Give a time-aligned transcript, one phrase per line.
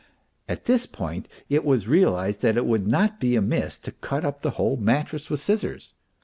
[0.49, 4.41] At this point it was realized that it would not be amiss to cut up
[4.41, 5.93] the whole mattress with scissors.